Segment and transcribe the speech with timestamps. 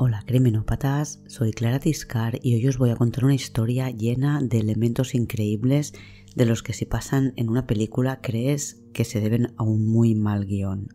[0.00, 4.58] Hola criminópatas, soy Clara Tiscar y hoy os voy a contar una historia llena de
[4.58, 5.92] elementos increíbles
[6.36, 10.14] de los que si pasan en una película crees que se deben a un muy
[10.14, 10.94] mal guion.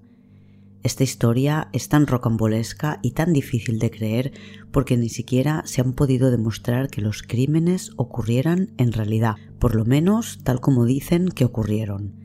[0.84, 4.32] Esta historia es tan rocambolesca y tan difícil de creer
[4.72, 9.84] porque ni siquiera se han podido demostrar que los crímenes ocurrieran en realidad, por lo
[9.84, 12.23] menos tal como dicen que ocurrieron.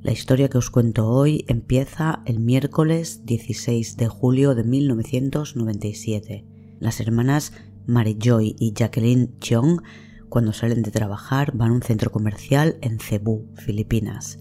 [0.00, 6.46] La historia que os cuento hoy empieza el miércoles 16 de julio de 1997.
[6.78, 7.52] Las hermanas
[7.84, 9.82] Mary Joy y Jacqueline Cheong,
[10.28, 14.38] cuando salen de trabajar, van a un centro comercial en Cebu, Filipinas.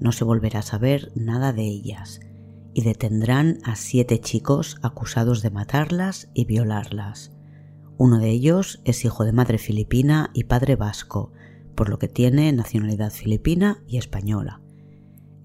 [0.00, 2.20] No se volverá a saber nada de ellas
[2.72, 7.32] y detendrán a siete chicos acusados de matarlas y violarlas.
[7.98, 11.32] Uno de ellos es hijo de madre filipina y padre vasco,
[11.74, 14.62] por lo que tiene nacionalidad filipina y española.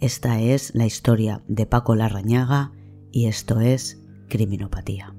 [0.03, 2.73] Esta es la historia de Paco Larrañaga
[3.13, 5.15] y esto es Criminopatía.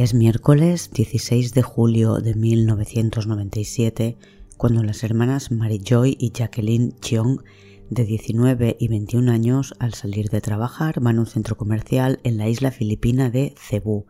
[0.00, 4.16] Es miércoles 16 de julio de 1997
[4.56, 7.42] cuando las hermanas Mary Joy y Jacqueline Cheong,
[7.90, 12.38] de 19 y 21 años, al salir de trabajar van a un centro comercial en
[12.38, 14.06] la isla filipina de Cebu,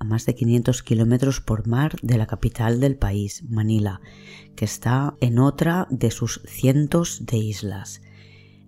[0.00, 4.00] a más de 500 kilómetros por mar de la capital del país, Manila,
[4.56, 8.02] que está en otra de sus cientos de islas.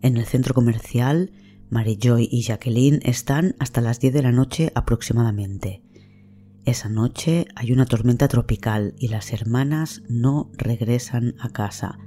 [0.02, 1.32] En el centro comercial,
[1.68, 5.82] Mary Joy y Jacqueline están hasta las 10 de la noche aproximadamente.
[6.70, 11.98] Esa noche hay una tormenta tropical y las hermanas no regresan a casa.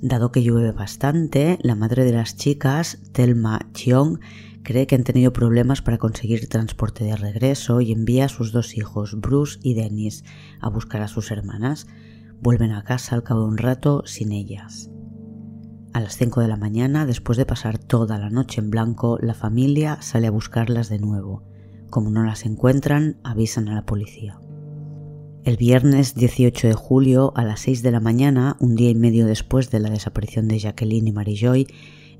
[0.00, 4.20] Dado que llueve bastante, la madre de las chicas, Thelma Cheong,
[4.62, 8.76] cree que han tenido problemas para conseguir transporte de regreso y envía a sus dos
[8.76, 10.22] hijos, Bruce y Dennis,
[10.60, 11.88] a buscar a sus hermanas.
[12.40, 14.92] Vuelven a casa al cabo de un rato sin ellas.
[15.92, 19.34] A las 5 de la mañana, después de pasar toda la noche en blanco, la
[19.34, 21.47] familia sale a buscarlas de nuevo.
[21.90, 24.38] Como no las encuentran, avisan a la policía.
[25.44, 29.24] El viernes 18 de julio a las 6 de la mañana, un día y medio
[29.24, 31.66] después de la desaparición de Jacqueline y Mary Joy,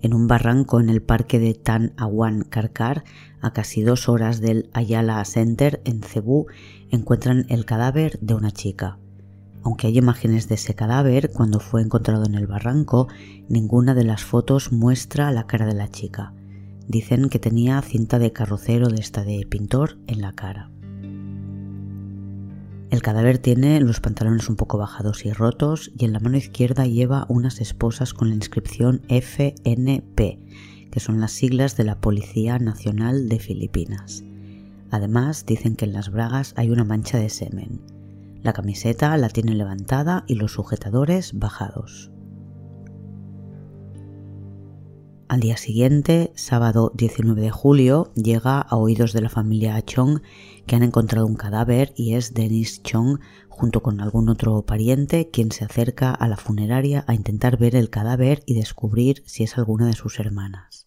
[0.01, 3.05] en un barranco en el parque de Tan Awan Karkar,
[3.43, 6.47] a casi dos horas del Ayala Center en Cebú,
[6.91, 8.99] encuentran el cadáver de una chica.
[9.63, 13.09] Aunque hay imágenes de ese cadáver, cuando fue encontrado en el barranco,
[13.49, 16.33] ninguna de las fotos muestra la cara de la chica.
[16.89, 20.71] Dicen que tenía cinta de carrocero de esta de pintor en la cara.
[22.89, 26.87] El cadáver tiene los pantalones un poco bajados y rotos y en la mano izquierda
[26.87, 30.39] lleva unas esposas con la inscripción FNP,
[30.91, 34.25] que son las siglas de la Policía Nacional de Filipinas.
[34.91, 37.83] Además, dicen que en las bragas hay una mancha de semen.
[38.43, 42.11] La camiseta la tiene levantada y los sujetadores bajados.
[45.29, 50.23] Al día siguiente, sábado 19 de julio, llega a oídos de la familia Chong
[50.67, 53.19] que han encontrado un cadáver y es Dennis Chong
[53.51, 57.91] junto con algún otro pariente quien se acerca a la funeraria a intentar ver el
[57.91, 60.87] cadáver y descubrir si es alguna de sus hermanas.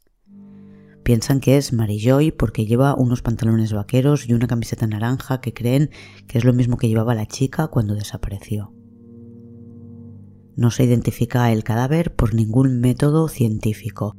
[1.03, 5.53] Piensan que es Mary Joy porque lleva unos pantalones vaqueros y una camiseta naranja que
[5.53, 5.91] creen
[6.25, 8.73] que es lo mismo que llevaba la chica cuando desapareció.
[10.55, 14.15] No se identifica el cadáver por ningún método científico,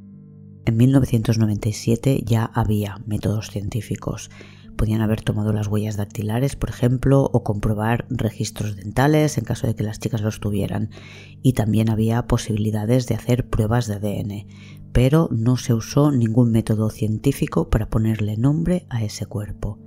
[0.65, 4.31] en 1997 ya había métodos científicos.
[4.77, 9.75] Podían haber tomado las huellas dactilares, por ejemplo, o comprobar registros dentales en caso de
[9.75, 10.91] que las chicas los tuvieran.
[11.43, 14.47] Y también había posibilidades de hacer pruebas de ADN,
[14.93, 19.79] pero no se usó ningún método científico para ponerle nombre a ese cuerpo.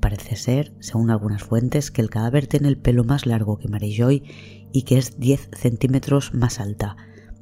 [0.00, 3.92] Parece ser, según algunas fuentes, que el cadáver tiene el pelo más largo que Mary
[3.96, 4.22] Joy
[4.72, 6.96] y que es 10 centímetros más alta,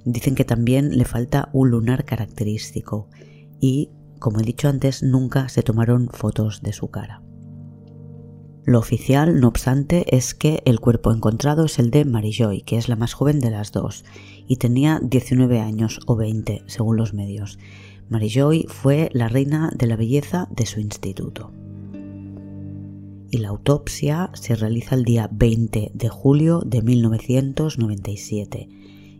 [0.04, 3.08] Dicen que también le falta un lunar característico
[3.60, 7.22] y, como he dicho antes, nunca se tomaron fotos de su cara.
[8.66, 12.88] Lo oficial, no obstante, es que el cuerpo encontrado es el de Joy, que es
[12.88, 14.06] la más joven de las dos,
[14.46, 17.58] y tenía 19 años o 20, según los medios.
[18.10, 21.52] Joy fue la reina de la belleza de su instituto.
[23.30, 28.68] Y la autopsia se realiza el día 20 de julio de 1997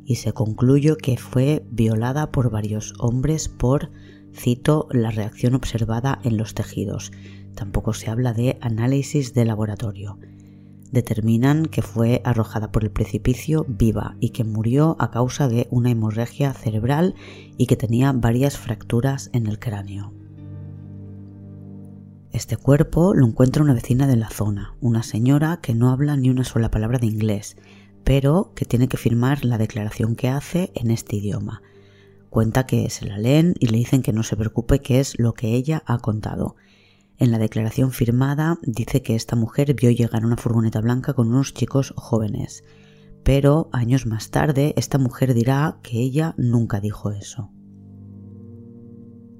[0.04, 3.90] y se concluyó que fue violada por varios hombres por
[4.34, 7.12] Cito la reacción observada en los tejidos.
[7.54, 10.18] Tampoco se habla de análisis de laboratorio.
[10.90, 15.90] Determinan que fue arrojada por el precipicio viva y que murió a causa de una
[15.90, 17.14] hemorragia cerebral
[17.56, 20.12] y que tenía varias fracturas en el cráneo.
[22.32, 26.30] Este cuerpo lo encuentra una vecina de la zona, una señora que no habla ni
[26.30, 27.56] una sola palabra de inglés,
[28.04, 31.62] pero que tiene que firmar la declaración que hace en este idioma.
[32.30, 35.34] Cuenta que se la leen y le dicen que no se preocupe, que es lo
[35.34, 36.56] que ella ha contado.
[37.16, 41.54] En la declaración firmada dice que esta mujer vio llegar una furgoneta blanca con unos
[41.54, 42.64] chicos jóvenes,
[43.22, 47.50] pero años más tarde esta mujer dirá que ella nunca dijo eso.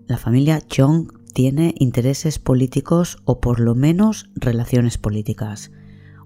[0.07, 5.73] La familia Chong tiene intereses políticos o por lo menos relaciones políticas.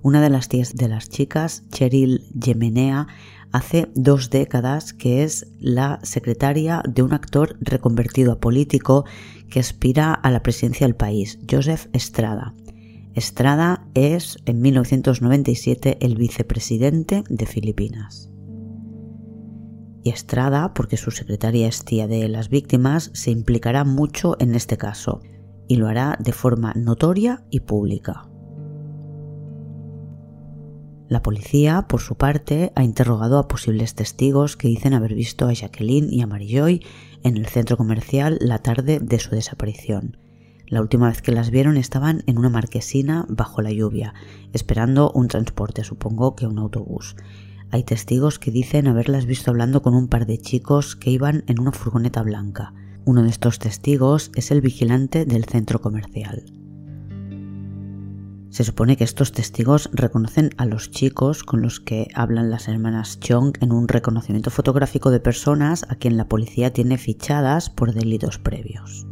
[0.03, 3.09] Una de las tías de las chicas, Cheryl Yemenea,
[3.53, 9.05] hace dos décadas que es la secretaria de un actor reconvertido a político
[9.49, 12.55] que aspira a la presidencia del país, Joseph Estrada.
[13.15, 18.31] Estrada es en 1997 el vicepresidente de Filipinas.
[20.05, 24.77] Y Estrada, porque su secretaria es tía de las víctimas, se implicará mucho en este
[24.77, 25.21] caso
[25.67, 28.28] y lo hará de forma notoria y pública.
[31.09, 35.55] La policía, por su parte, ha interrogado a posibles testigos que dicen haber visto a
[35.55, 36.85] Jacqueline y a Joy
[37.25, 40.19] en el centro comercial la tarde de su desaparición.
[40.67, 44.13] La última vez que las vieron estaban en una marquesina bajo la lluvia,
[44.53, 47.17] esperando un transporte, supongo que un autobús.
[47.71, 51.59] Hay testigos que dicen haberlas visto hablando con un par de chicos que iban en
[51.59, 52.75] una furgoneta blanca.
[53.07, 56.45] Uno de estos testigos es el vigilante del centro comercial.
[58.51, 63.21] Se supone que estos testigos reconocen a los chicos con los que hablan las hermanas
[63.21, 68.39] Chong en un reconocimiento fotográfico de personas a quien la policía tiene fichadas por delitos
[68.39, 69.07] previos.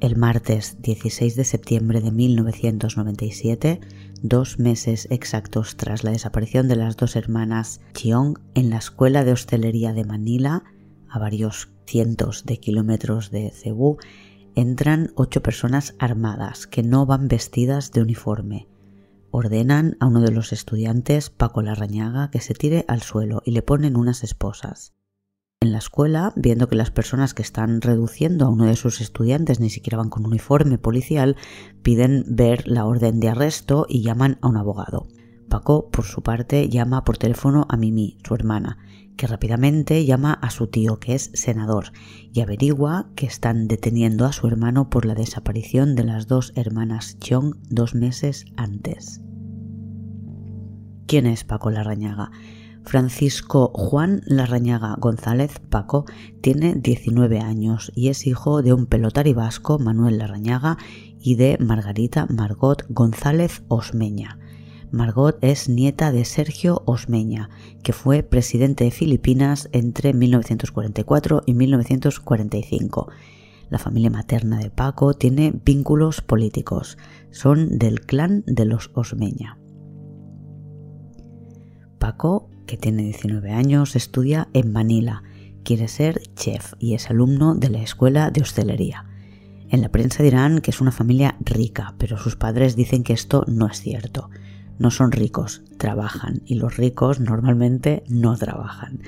[0.00, 3.80] El martes 16 de septiembre de 1997,
[4.22, 9.32] dos meses exactos tras la desaparición de las dos hermanas Cheong en la escuela de
[9.32, 10.64] hostelería de Manila,
[11.08, 13.98] a varios cientos de kilómetros de Cebú,
[14.60, 18.68] entran ocho personas armadas que no van vestidas de uniforme.
[19.30, 23.62] Ordenan a uno de los estudiantes, Paco Larrañaga, que se tire al suelo y le
[23.62, 24.92] ponen unas esposas.
[25.60, 29.60] En la escuela, viendo que las personas que están reduciendo a uno de sus estudiantes
[29.60, 31.36] ni siquiera van con uniforme policial,
[31.82, 35.06] piden ver la orden de arresto y llaman a un abogado.
[35.50, 38.78] Paco, por su parte, llama por teléfono a Mimi, su hermana,
[39.20, 41.92] que rápidamente llama a su tío, que es senador,
[42.32, 47.18] y averigua que están deteniendo a su hermano por la desaparición de las dos hermanas
[47.18, 49.20] Chong dos meses antes.
[51.06, 52.30] ¿Quién es Paco Larrañaga?
[52.82, 56.06] Francisco Juan Larrañaga González Paco
[56.40, 60.78] tiene 19 años y es hijo de un pelotari vasco, Manuel Larrañaga,
[61.18, 64.38] y de Margarita Margot González Osmeña.
[64.92, 67.48] Margot es nieta de Sergio Osmeña,
[67.82, 73.08] que fue presidente de Filipinas entre 1944 y 1945.
[73.68, 76.98] La familia materna de Paco tiene vínculos políticos.
[77.30, 79.58] Son del clan de los Osmeña.
[81.98, 85.22] Paco que tiene 19 años, estudia en Manila,
[85.64, 89.06] quiere ser chef y es alumno de la escuela de hostelería.
[89.68, 93.44] En la prensa dirán que es una familia rica, pero sus padres dicen que esto
[93.46, 94.30] no es cierto.
[94.80, 99.02] No son ricos, trabajan y los ricos normalmente no trabajan,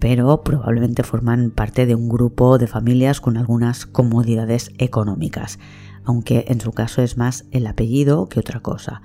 [0.00, 5.60] pero probablemente forman parte de un grupo de familias con algunas comodidades económicas,
[6.04, 9.02] aunque en su caso es más el apellido que otra cosa.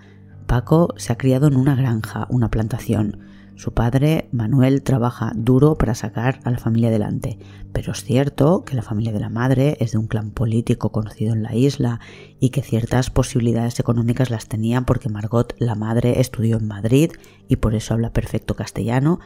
[0.47, 3.19] Paco se ha criado en una granja, una plantación,
[3.57, 7.39] su padre, Manuel, trabaja duro para sacar a la familia adelante,
[7.73, 11.33] pero es cierto que la familia de la madre es de un clan político conocido
[11.33, 11.99] en la isla
[12.39, 17.11] y que ciertas posibilidades económicas las tenía porque Margot, la madre, estudió en Madrid
[17.47, 19.19] y por eso habla perfecto castellano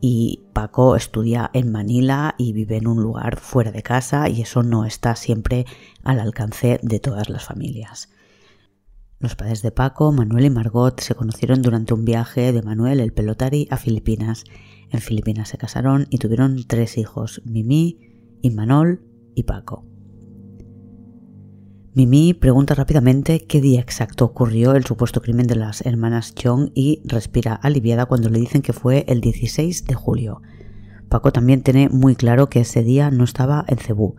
[0.00, 4.62] y Paco estudia en Manila y vive en un lugar fuera de casa y eso
[4.62, 5.66] no está siempre
[6.04, 8.10] al alcance de todas las familias.
[9.22, 13.12] Los padres de Paco, Manuel y Margot se conocieron durante un viaje de Manuel el
[13.12, 14.42] pelotari a Filipinas.
[14.90, 18.00] En Filipinas se casaron y tuvieron tres hijos, Mimi,
[18.42, 19.00] Imanol
[19.36, 19.86] y Paco.
[21.94, 27.00] Mimi pregunta rápidamente qué día exacto ocurrió el supuesto crimen de las hermanas Chong y
[27.04, 30.42] respira aliviada cuando le dicen que fue el 16 de julio.
[31.08, 34.16] Paco también tiene muy claro que ese día no estaba en Cebú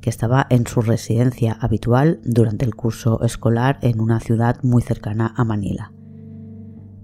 [0.00, 5.34] que estaba en su residencia habitual durante el curso escolar en una ciudad muy cercana
[5.36, 5.92] a Manila.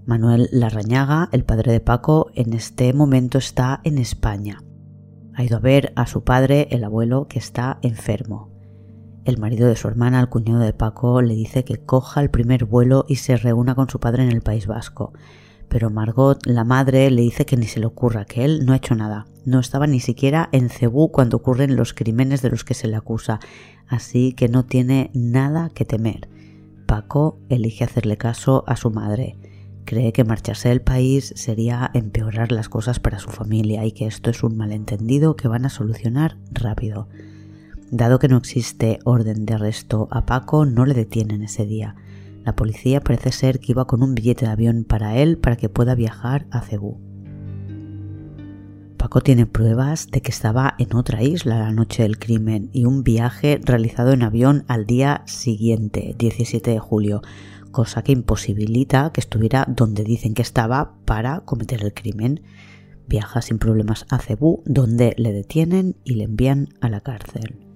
[0.05, 4.63] Manuel Larrañaga, el padre de Paco, en este momento está en España.
[5.33, 8.49] Ha ido a ver a su padre, el abuelo, que está enfermo.
[9.25, 12.63] El marido de su hermana, el cuñado de Paco, le dice que coja el primer
[12.63, 15.11] vuelo y se reúna con su padre en el País Vasco.
[15.69, 18.77] Pero Margot, la madre, le dice que ni se le ocurra, que él no ha
[18.77, 19.27] hecho nada.
[19.45, 22.95] No estaba ni siquiera en Cebú cuando ocurren los crímenes de los que se le
[22.95, 23.39] acusa,
[23.87, 26.29] así que no tiene nada que temer.
[26.85, 29.37] Paco elige hacerle caso a su madre.
[29.85, 34.29] Cree que marcharse del país sería empeorar las cosas para su familia y que esto
[34.29, 37.07] es un malentendido que van a solucionar rápido.
[37.89, 41.95] Dado que no existe orden de arresto a Paco, no le detienen ese día.
[42.47, 45.67] La policía parece ser que iba con un billete de avión para él para que
[45.67, 46.97] pueda viajar a Cebú.
[48.95, 53.03] Paco tiene pruebas de que estaba en otra isla la noche del crimen y un
[53.03, 57.21] viaje realizado en avión al día siguiente, 17 de julio,
[57.71, 62.43] cosa que imposibilita que estuviera donde dicen que estaba para cometer el crimen.
[63.09, 67.66] Viaja sin problemas a Cebú, donde le detienen y le envían a la cárcel.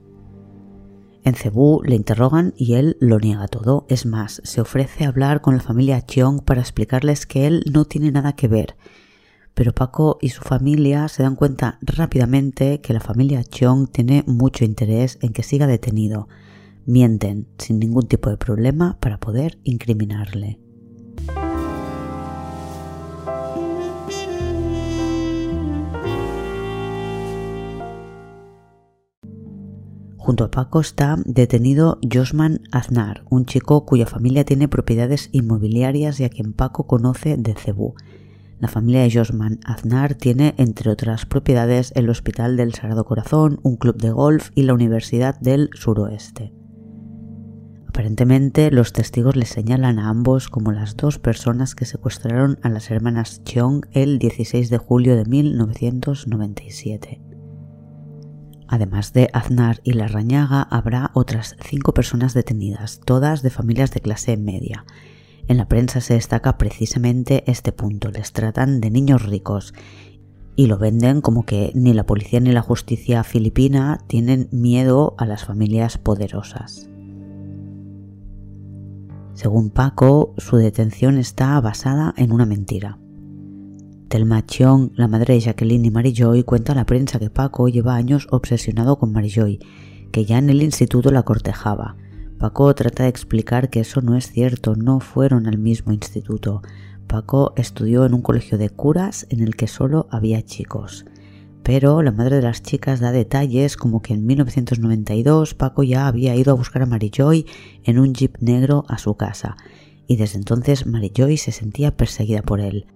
[1.24, 3.86] En Cebú le interrogan y él lo niega todo.
[3.90, 7.86] Es más, se ofrece a hablar con la familia Cheong para explicarles que él no
[7.86, 8.75] tiene nada que ver.
[9.54, 14.66] Pero Paco y su familia se dan cuenta rápidamente que la familia Cheong tiene mucho
[14.66, 16.28] interés en que siga detenido.
[16.86, 20.61] Mienten sin ningún tipo de problema para poder incriminarle.
[30.31, 36.23] Junto a Paco está detenido Josman Aznar, un chico cuya familia tiene propiedades inmobiliarias y
[36.23, 37.95] a quien Paco conoce de Cebú.
[38.57, 43.75] La familia de Josman Aznar tiene, entre otras propiedades, el Hospital del Sagrado Corazón, un
[43.75, 46.53] club de golf y la Universidad del Suroeste.
[47.89, 52.89] Aparentemente, los testigos le señalan a ambos como las dos personas que secuestraron a las
[52.89, 57.30] hermanas Cheong el 16 de julio de 1997.
[58.72, 64.38] Además de Aznar y Larrañaga, habrá otras cinco personas detenidas, todas de familias de clase
[64.38, 64.86] media.
[65.50, 69.74] En la prensa se destaca precisamente este punto, les tratan de niños ricos
[70.56, 75.25] y lo venden como que ni la policía ni la justicia filipina tienen miedo a
[75.25, 76.90] las familias poderosas.
[79.34, 83.00] Según Paco, su detención está basada en una mentira.
[84.12, 87.70] Telma Chiong, la madre de Jacqueline y Mary Joy, cuenta a la prensa que Paco
[87.70, 89.60] lleva años obsesionado con Mary Joy,
[90.12, 91.96] que ya en el instituto la cortejaba.
[92.38, 96.62] Paco trata de explicar que eso no es cierto, no fueron al mismo instituto.
[97.08, 101.06] Paco estudió en un colegio de curas en el que solo había chicos.
[101.63, 106.36] Pero la madre de las chicas da detalles como que en 1992 Paco ya había
[106.36, 107.46] ido a buscar a Mary Joy
[107.86, 109.56] en un jeep negro a su casa,
[110.06, 112.88] y desde entonces Mary Joy se sentía perseguida por él.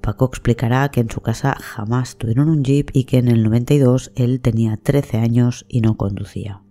[0.00, 4.12] Paco explicará que en su casa jamás tuvieron un jeep y que en el 92
[4.16, 6.62] él tenía 13 años y no conducía.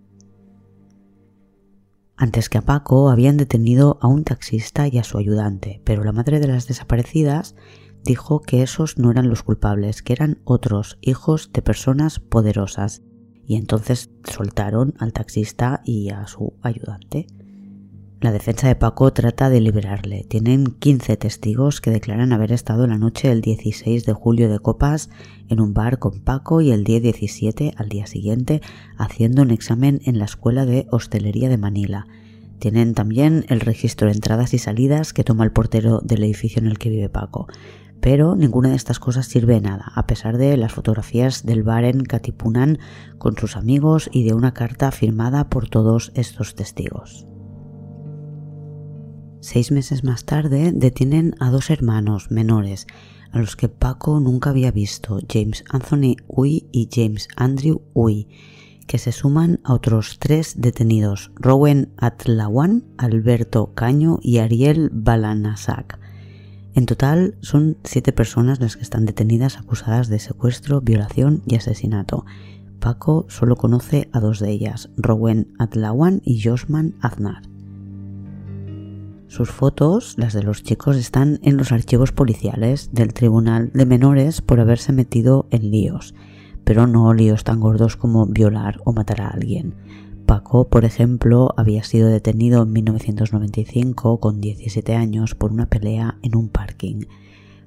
[2.16, 6.12] Antes que a Paco habían detenido a un taxista y a su ayudante, pero la
[6.12, 7.54] madre de las desaparecidas
[8.04, 13.02] dijo que esos no eran los culpables, que eran otros hijos de personas poderosas,
[13.46, 17.26] y entonces soltaron al taxista y a su ayudante.
[18.20, 20.26] La defensa de Paco trata de liberarle.
[20.28, 25.08] Tienen 15 testigos que declaran haber estado la noche del 16 de julio de Copas
[25.48, 28.60] en un bar con Paco y el día 17 al día siguiente
[28.98, 32.08] haciendo un examen en la Escuela de Hostelería de Manila.
[32.58, 36.66] Tienen también el registro de entradas y salidas que toma el portero del edificio en
[36.66, 37.46] el que vive Paco.
[38.02, 41.84] Pero ninguna de estas cosas sirve de nada, a pesar de las fotografías del bar
[41.84, 42.80] en Katipunan
[43.16, 47.29] con sus amigos y de una carta firmada por todos estos testigos.
[49.40, 52.86] Seis meses más tarde detienen a dos hermanos menores,
[53.32, 58.28] a los que Paco nunca había visto, James Anthony Uy y James Andrew Uy,
[58.86, 65.98] que se suman a otros tres detenidos, Rowan Atlawan, Alberto Caño y Ariel Balanasak.
[66.74, 72.26] En total son siete personas las que están detenidas acusadas de secuestro, violación y asesinato.
[72.78, 77.49] Paco solo conoce a dos de ellas, Rowan Atlawan y Josman Aznar.
[79.30, 84.40] Sus fotos, las de los chicos, están en los archivos policiales del Tribunal de Menores
[84.40, 86.16] por haberse metido en líos,
[86.64, 89.76] pero no líos tan gordos como violar o matar a alguien.
[90.26, 96.34] Paco, por ejemplo, había sido detenido en 1995 con 17 años por una pelea en
[96.34, 97.04] un parking.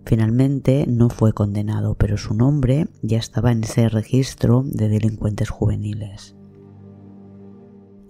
[0.04, 6.36] Finalmente no fue condenado, pero su nombre ya estaba en ese registro de delincuentes juveniles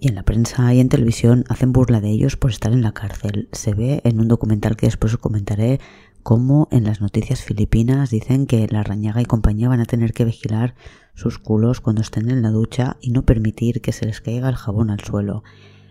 [0.04, 2.92] y en la prensa y en televisión hacen burla de ellos por estar en la
[2.92, 3.48] cárcel.
[3.52, 5.80] Se ve en un documental que después os comentaré
[6.22, 10.24] como en las noticias filipinas dicen que la Rañaga y compañía van a tener que
[10.24, 10.74] vigilar
[11.14, 14.56] sus culos cuando estén en la ducha y no permitir que se les caiga el
[14.56, 15.42] jabón al suelo.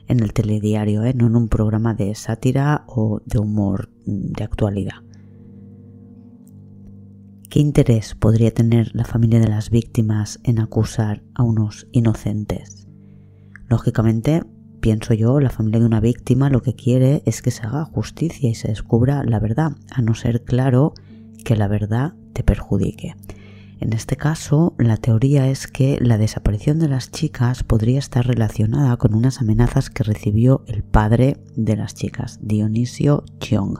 [0.07, 1.13] En el telediario, ¿eh?
[1.13, 5.03] no en un programa de sátira o de humor de actualidad.
[7.49, 12.82] ¿Qué interés podría tener la familia de las víctimas en acusar a unos inocentes?
[13.73, 14.43] Lógicamente,
[14.81, 18.47] pienso yo, la familia de una víctima lo que quiere es que se haga justicia
[18.47, 20.93] y se descubra la verdad, a no ser claro
[21.43, 23.15] que la verdad te perjudique.
[23.79, 28.95] En este caso, la teoría es que la desaparición de las chicas podría estar relacionada
[28.97, 33.79] con unas amenazas que recibió el padre de las chicas, Dionisio Chiong,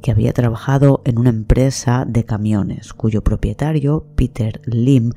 [0.00, 5.12] que había trabajado en una empresa de camiones cuyo propietario, Peter Lim,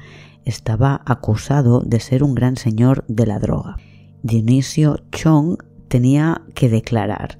[0.47, 3.77] estaba acusado de ser un gran señor de la droga.
[4.23, 7.39] Dionisio Chong tenía que declarar,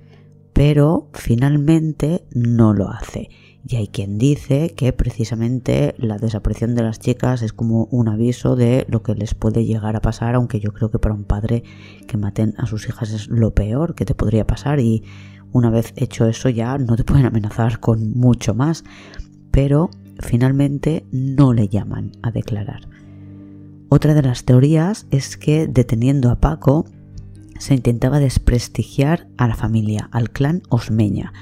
[0.54, 3.30] pero finalmente no lo hace.
[3.70, 8.56] Y hay quien dice que precisamente la desaparición de las chicas es como un aviso
[8.56, 11.64] de lo que les puede llegar a pasar, aunque yo creo que para un padre
[12.08, 15.04] que maten a sus hijas es lo peor que te podría pasar y
[15.52, 18.84] una vez hecho eso ya no te pueden amenazar con mucho más.
[19.52, 22.97] Pero finalmente no le llaman a declarar.
[23.89, 26.86] Otra de las teorías es que deteniendo a Paco
[27.58, 31.34] se intentaba desprestigiar a la familia, al clan Osmeña,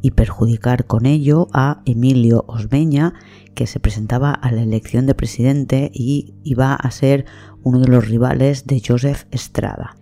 [0.00, 3.14] y perjudicar con ello a Emilio Osmeña,
[3.54, 7.26] que se presentaba a la elección de presidente y iba a ser
[7.64, 9.96] uno de los rivales de Joseph Estrada.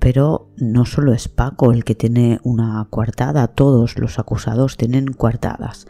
[0.00, 5.86] Pero no solo es Paco el que tiene una coartada, todos los acusados tienen coartadas.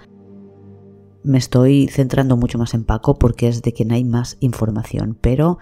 [1.25, 5.59] Me estoy centrando mucho más en Paco porque es de quien hay más información, pero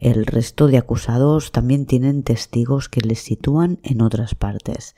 [0.00, 4.96] el resto de acusados también tienen testigos que les sitúan en otras partes.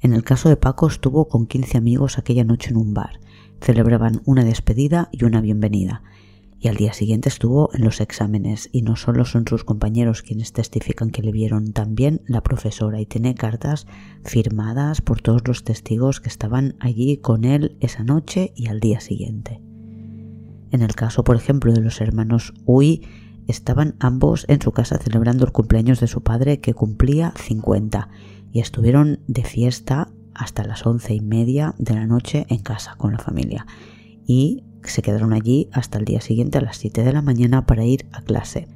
[0.00, 3.20] En el caso de Paco estuvo con 15 amigos aquella noche en un bar.
[3.60, 6.02] Celebraban una despedida y una bienvenida
[6.62, 8.68] y al día siguiente estuvo en los exámenes.
[8.70, 13.00] Y no solo son sus compañeros quienes testifican que le vieron, también la profesora.
[13.00, 13.88] Y tiene cartas
[14.24, 19.00] firmadas por todos los testigos que estaban allí con él esa noche y al día
[19.00, 19.60] siguiente.
[20.70, 23.08] En el caso, por ejemplo, de los hermanos Uy,
[23.48, 28.08] estaban ambos en su casa celebrando el cumpleaños de su padre que cumplía 50
[28.52, 33.10] y estuvieron de fiesta hasta las once y media de la noche en casa con
[33.10, 33.66] la familia.
[34.24, 37.84] Y se quedaron allí hasta el día siguiente a las 7 de la mañana para
[37.84, 38.68] ir a clase.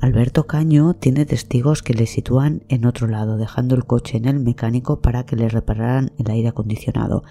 [0.00, 4.40] Alberto Caño tiene testigos que le sitúan en otro lado, dejando el coche en el
[4.40, 7.22] mecánico para que le repararan el aire acondicionado.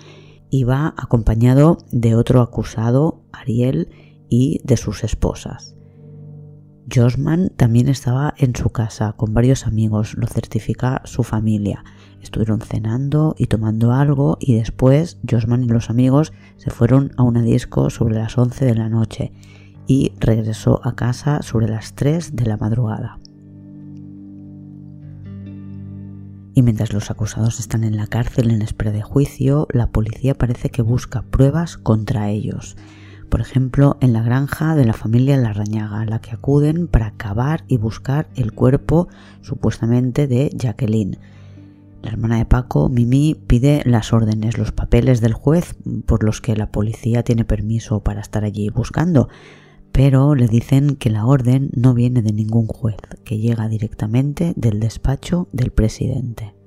[0.52, 3.90] Iba acompañado de otro acusado, Ariel,
[4.30, 5.76] y de sus esposas.
[6.94, 11.84] Josman también estaba en su casa con varios amigos, lo certifica su familia.
[12.22, 17.42] Estuvieron cenando y tomando algo y después Josman y los amigos se fueron a una
[17.42, 19.32] disco sobre las 11 de la noche
[19.88, 23.20] y regresó a casa sobre las 3 de la madrugada.
[26.56, 30.70] Y mientras los acusados están en la cárcel en espera de juicio, la policía parece
[30.70, 32.76] que busca pruebas contra ellos
[33.30, 37.64] por ejemplo en la granja de la familia Larrañaga, a la que acuden para cavar
[37.68, 39.08] y buscar el cuerpo
[39.42, 41.18] supuestamente de Jacqueline.
[42.02, 46.56] La hermana de Paco, Mimi, pide las órdenes, los papeles del juez por los que
[46.56, 49.30] la policía tiene permiso para estar allí buscando,
[49.92, 54.80] pero le dicen que la orden no viene de ningún juez, que llega directamente del
[54.80, 56.59] despacho del presidente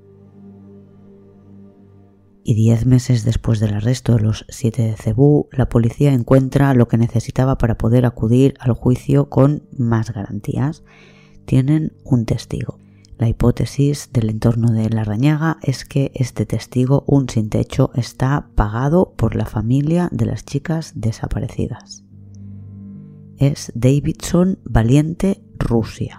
[2.45, 6.89] y diez meses después del arresto de los siete de Cebú, la policía encuentra lo
[6.89, 10.83] que necesitaba para poder acudir al juicio con más garantías.
[11.45, 12.79] Tienen un testigo.
[13.19, 18.49] La hipótesis del entorno de la rañaga es que este testigo, un sin techo, está
[18.55, 22.05] pagado por la familia de las chicas desaparecidas.
[23.37, 26.19] Es Davidson Valiente Rusia,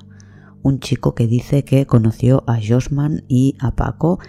[0.61, 4.19] un chico que dice que conoció a Josman y a Paco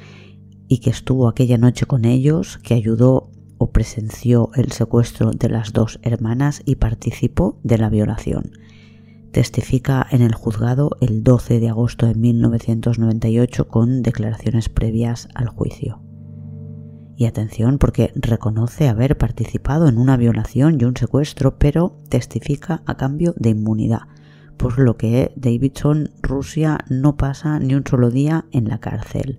[0.75, 5.73] y que estuvo aquella noche con ellos, que ayudó o presenció el secuestro de las
[5.73, 8.51] dos hermanas y participó de la violación.
[9.31, 16.03] Testifica en el juzgado el 12 de agosto de 1998 con declaraciones previas al juicio.
[17.17, 22.97] Y atención porque reconoce haber participado en una violación y un secuestro, pero testifica a
[22.97, 24.09] cambio de inmunidad,
[24.57, 29.39] por lo que Davidson Rusia no pasa ni un solo día en la cárcel.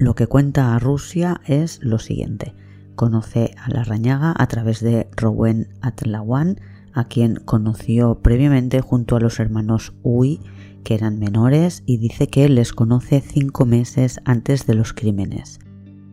[0.00, 2.54] Lo que cuenta a Rusia es lo siguiente.
[2.94, 6.58] Conoce a la rañaga a través de Rowen Atlawan,
[6.94, 10.40] a quien conoció previamente junto a los hermanos Ui,
[10.84, 15.58] que eran menores y dice que les conoce cinco meses antes de los crímenes.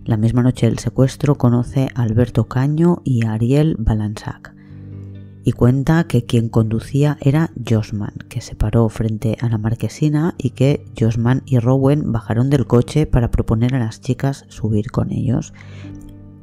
[0.03, 4.56] La misma noche del secuestro conoce a Alberto Caño y a Ariel Balansac
[5.47, 10.49] y cuenta que quien conducía era Josman, que se paró frente a la marquesina y
[10.49, 15.53] que Josman y Rowan bajaron del coche para proponer a las chicas subir con ellos.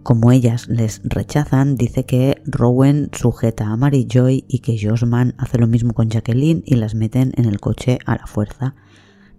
[0.03, 5.59] Como ellas les rechazan, dice que Rowan sujeta a Mary Joy y que Josman hace
[5.59, 8.75] lo mismo con Jacqueline y las meten en el coche a la fuerza.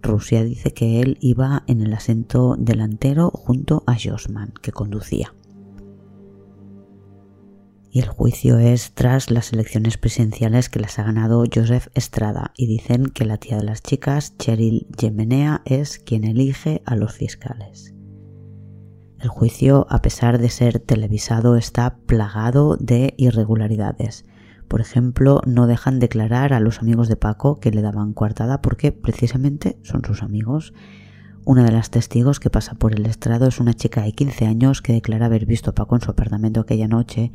[0.04, 5.34] Rusia dice que él iba en el asiento delantero junto a Josman, que conducía
[7.95, 12.67] y el juicio es tras las elecciones presidenciales que las ha ganado Joseph Estrada y
[12.67, 17.95] dicen que la tía de las chicas, Cheryl Yemenea, es quien elige a los fiscales.
[19.17, 24.25] El juicio, a pesar de ser televisado, está plagado de irregularidades.
[24.67, 28.91] Por ejemplo, no dejan declarar a los amigos de Paco que le daban coartada porque
[28.91, 30.73] precisamente son sus amigos.
[31.47, 34.81] Una de las testigos que pasa por el estrado es una chica de 15 años
[34.81, 37.31] que declara haber visto a Paco en su apartamento aquella noche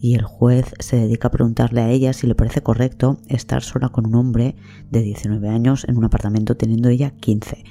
[0.00, 3.88] y el juez se dedica a preguntarle a ella si le parece correcto estar sola
[3.88, 4.54] con un hombre
[4.92, 7.64] de 19 años en un apartamento teniendo ella 15.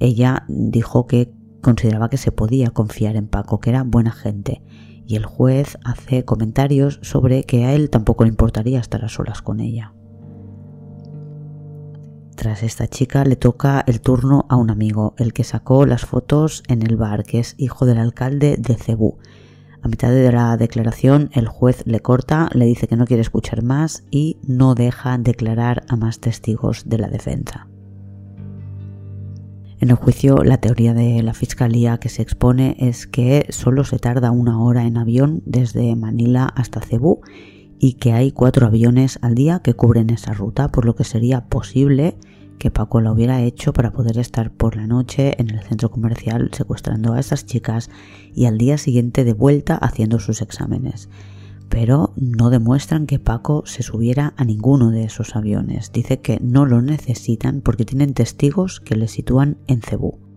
[0.00, 4.60] Ella dijo que consideraba que se podía confiar en Paco, que era buena gente,
[5.06, 9.40] y el juez hace comentarios sobre que a él tampoco le importaría estar a solas
[9.40, 9.94] con ella.
[12.42, 16.64] Tras esta chica le toca el turno a un amigo, el que sacó las fotos
[16.66, 19.18] en el bar, que es hijo del alcalde de Cebú,
[19.80, 23.62] a mitad de la declaración el juez le corta, le dice que no quiere escuchar
[23.62, 27.68] más y no deja declarar a más testigos de la defensa.
[29.78, 34.00] En el juicio, la teoría de la fiscalía que se expone es que solo se
[34.00, 37.20] tarda una hora en avión desde Manila hasta Cebú
[37.84, 41.46] y que hay cuatro aviones al día que cubren esa ruta, por lo que sería
[41.46, 42.16] posible
[42.60, 46.50] que Paco lo hubiera hecho para poder estar por la noche en el centro comercial
[46.52, 47.90] secuestrando a esas chicas
[48.36, 51.08] y al día siguiente de vuelta haciendo sus exámenes.
[51.68, 55.90] Pero no demuestran que Paco se subiera a ninguno de esos aviones.
[55.90, 60.31] Dice que no lo necesitan porque tienen testigos que le sitúan en Cebú.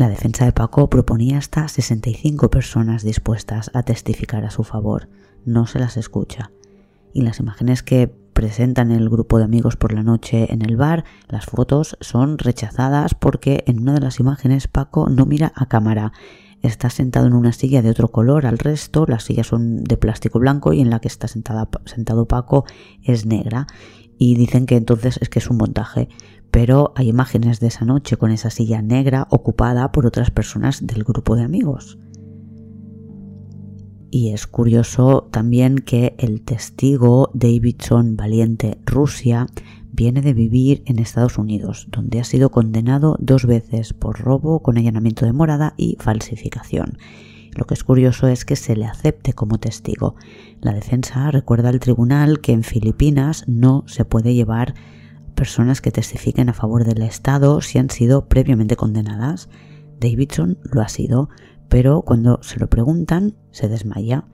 [0.00, 5.10] La defensa de Paco proponía hasta 65 personas dispuestas a testificar a su favor.
[5.44, 6.52] No se las escucha.
[7.12, 11.04] Y las imágenes que presentan el grupo de amigos por la noche en el bar,
[11.28, 16.14] las fotos son rechazadas porque en una de las imágenes Paco no mira a cámara.
[16.62, 20.38] Está sentado en una silla de otro color al resto, las sillas son de plástico
[20.38, 22.64] blanco y en la que está sentado Paco
[23.02, 23.66] es negra.
[24.16, 26.08] Y dicen que entonces es que es un montaje,
[26.50, 31.04] pero hay imágenes de esa noche con esa silla negra ocupada por otras personas del
[31.04, 31.98] grupo de amigos.
[34.10, 39.46] Y es curioso también que el testigo Davidson Valiente Rusia
[39.92, 44.78] viene de vivir en Estados Unidos, donde ha sido condenado dos veces por robo con
[44.78, 46.98] allanamiento de morada y falsificación.
[47.52, 50.16] Lo que es curioso es que se le acepte como testigo.
[50.60, 54.74] La defensa recuerda al tribunal que en Filipinas no se puede llevar
[55.40, 59.48] personas que testifiquen a favor del Estado si han sido previamente condenadas.
[59.98, 61.30] Davidson lo ha sido,
[61.70, 64.26] pero cuando se lo preguntan se desmaya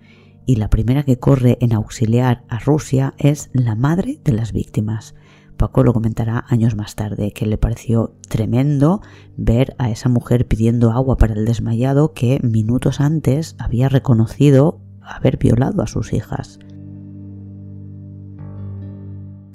[0.47, 5.15] y la primera que corre en auxiliar a Rusia es la madre de las víctimas.
[5.57, 9.01] Paco lo comentará años más tarde, que le pareció tremendo
[9.37, 15.37] ver a esa mujer pidiendo agua para el desmayado que minutos antes había reconocido haber
[15.37, 16.59] violado a sus hijas.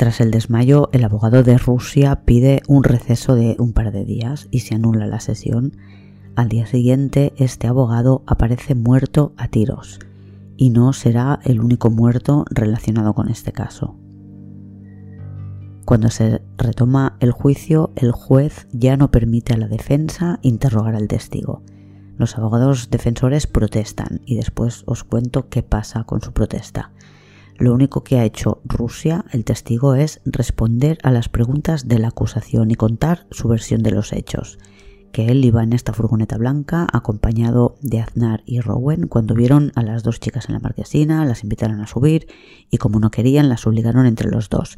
[0.02, 4.48] Tras el desmayo, el abogado de Rusia pide un receso de un par de días
[4.50, 5.78] y se anula la sesión
[6.36, 10.00] al día siguiente, este abogado aparece muerto a tiros,
[10.58, 13.96] y no será el único muerto relacionado con este caso.
[15.86, 21.10] Cuando se retoma el juicio, el juez ya no permite a la defensa interrogar al
[21.10, 21.62] testigo.
[22.18, 26.90] Los abogados defensores protestan y después os cuento qué pasa con su protesta.
[27.62, 32.08] Lo único que ha hecho Rusia, el testigo, es responder a las preguntas de la
[32.08, 34.58] acusación y contar su versión de los hechos
[35.12, 39.84] que él iba en esta furgoneta blanca acompañado de Aznar y Rowen cuando vieron a
[39.84, 42.28] las dos chicas en la marquesina, las invitaron a subir
[42.72, 44.78] y como no querían las obligaron entre los dos.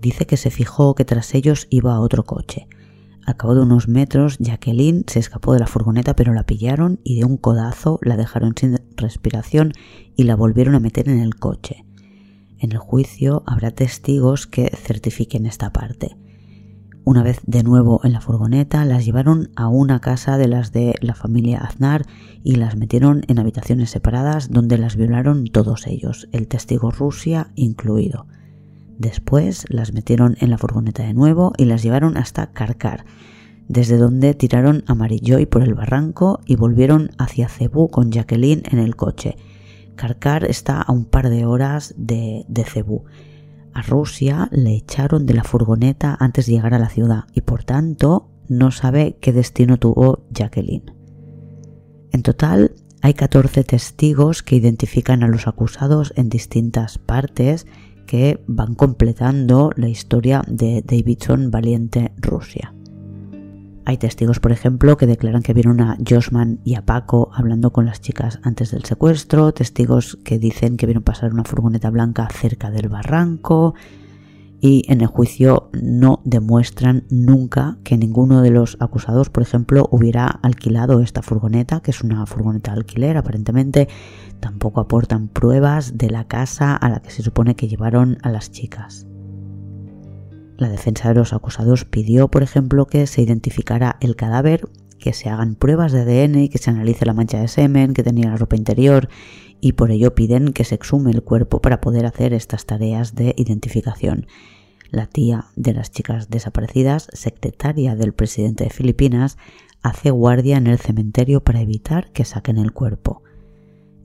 [0.00, 2.68] Dice que se fijó que tras ellos iba otro coche.
[3.26, 7.18] Al cabo de unos metros, Jacqueline se escapó de la furgoneta pero la pillaron y
[7.18, 9.72] de un codazo la dejaron sin respiración
[10.16, 11.84] y la volvieron a meter en el coche.
[12.58, 16.16] En el juicio habrá testigos que certifiquen esta parte.
[17.06, 20.94] Una vez de nuevo en la furgoneta, las llevaron a una casa de las de
[21.02, 22.06] la familia Aznar
[22.42, 28.26] y las metieron en habitaciones separadas donde las violaron todos ellos, el testigo Rusia incluido.
[28.96, 33.04] Después las metieron en la furgoneta de nuevo y las llevaron hasta Carcar,
[33.68, 38.78] desde donde tiraron a Joy por el barranco y volvieron hacia Cebú con Jacqueline en
[38.78, 39.36] el coche.
[39.96, 43.04] Carcar está a un par de horas de, de Cebú.
[43.72, 47.64] A Rusia le echaron de la furgoneta antes de llegar a la ciudad y por
[47.64, 50.94] tanto no sabe qué destino tuvo Jacqueline.
[52.12, 57.66] En total hay 14 testigos que identifican a los acusados en distintas partes
[58.06, 62.73] que van completando la historia de Davidson Valiente Rusia.
[63.86, 67.84] Hay testigos, por ejemplo, que declaran que vieron a Josman y a Paco hablando con
[67.84, 72.70] las chicas antes del secuestro, testigos que dicen que vieron pasar una furgoneta blanca cerca
[72.70, 73.74] del barranco.
[74.60, 80.26] Y en el juicio no demuestran nunca que ninguno de los acusados, por ejemplo, hubiera
[80.26, 83.88] alquilado esta furgoneta, que es una furgoneta de alquiler aparentemente,
[84.40, 88.50] tampoco aportan pruebas de la casa a la que se supone que llevaron a las
[88.50, 89.06] chicas.
[90.56, 94.68] La defensa de los acusados pidió, por ejemplo, que se identificara el cadáver,
[95.04, 98.30] que se hagan pruebas de ADN que se analice la mancha de semen que tenía
[98.30, 99.08] la ropa interior
[99.60, 103.34] y por ello piden que se exhume el cuerpo para poder hacer estas tareas de
[103.36, 104.26] identificación.
[104.90, 109.36] La tía de las chicas desaparecidas, secretaria del presidente de Filipinas,
[109.82, 113.23] hace guardia en el cementerio para evitar que saquen el cuerpo.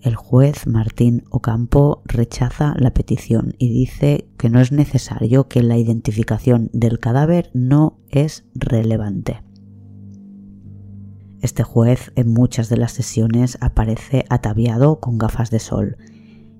[0.01, 5.77] El juez Martín Ocampo rechaza la petición y dice que no es necesario que la
[5.77, 9.43] identificación del cadáver no es relevante.
[11.41, 15.97] Este juez en muchas de las sesiones aparece ataviado con gafas de sol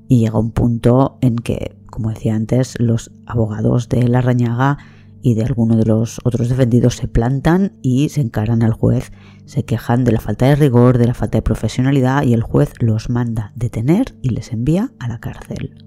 [0.09, 4.79] y llega un punto en que, como decía antes, los abogados de la rañaga
[5.21, 9.11] y de alguno de los otros defendidos se plantan y se encaran al juez,
[9.45, 12.73] se quejan de la falta de rigor, de la falta de profesionalidad y el juez
[12.79, 15.85] los manda detener y les envía a la cárcel.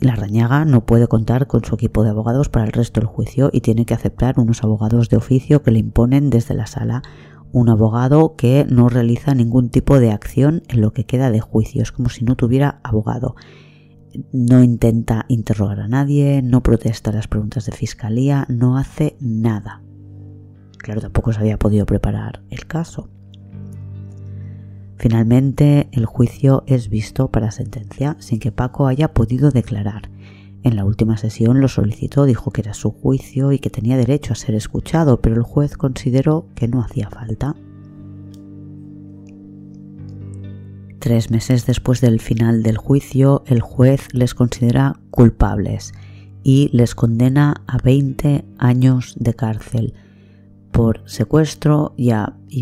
[0.00, 3.50] La Rañaga no puede contar con su equipo de abogados para el resto del juicio
[3.52, 7.02] y tiene que aceptar unos abogados de oficio que le imponen desde la sala.
[7.52, 11.82] Un abogado que no realiza ningún tipo de acción en lo que queda de juicio,
[11.82, 13.34] es como si no tuviera abogado
[14.32, 19.82] no intenta interrogar a nadie, no protesta las preguntas de fiscalía, no hace nada.
[20.78, 23.10] Claro, tampoco se había podido preparar el caso.
[24.96, 30.10] Finalmente, el juicio es visto para sentencia sin que Paco haya podido declarar.
[30.62, 34.34] En la última sesión lo solicitó, dijo que era su juicio y que tenía derecho
[34.34, 37.56] a ser escuchado, pero el juez consideró que no hacía falta.
[41.00, 45.92] Tres meses después del final del juicio, el juez les considera culpables
[46.42, 49.94] y les condena a 20 años de cárcel
[50.70, 52.12] por secuestro y,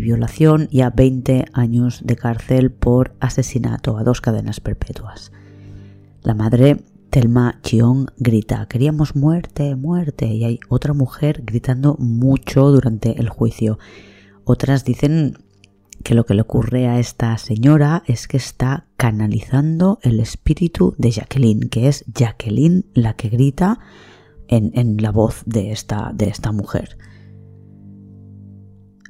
[0.00, 5.32] violación y a 20 años de cárcel por asesinato a dos cadenas perpetuas.
[6.22, 13.18] La madre Telma Chiong grita, queríamos muerte, muerte, y hay otra mujer gritando mucho durante
[13.20, 13.80] el juicio.
[14.44, 15.38] Otras dicen
[16.04, 21.10] que lo que le ocurre a esta señora es que está canalizando el espíritu de
[21.10, 23.78] Jacqueline, que es Jacqueline la que grita
[24.48, 26.96] en, la voz de esta, de esta mujer.